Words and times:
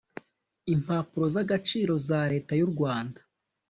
Impapuro 0.73 1.25
z 1.33 1.35
agaciro 1.43 1.93
za 2.07 2.19
Leta 2.31 2.51
y 2.59 2.63
u 2.67 2.69
Rwanda 2.73 3.19